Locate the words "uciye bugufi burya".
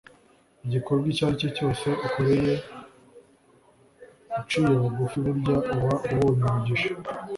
4.39-5.55